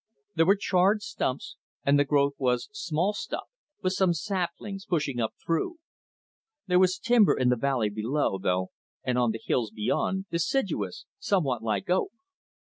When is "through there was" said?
5.45-6.97